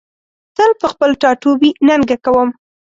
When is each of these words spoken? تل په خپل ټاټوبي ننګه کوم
تل 0.55 0.71
په 0.81 0.87
خپل 0.93 1.09
ټاټوبي 1.21 1.69
ننګه 1.87 2.17
کوم 2.25 2.49